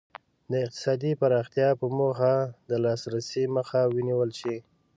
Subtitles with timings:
[0.51, 2.33] د اقتصادي پراختیا په موخه
[2.69, 4.55] د لاسرسي مخه ونیول شي.